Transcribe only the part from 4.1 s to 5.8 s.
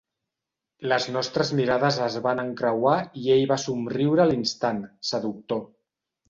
a l'instant, seductor.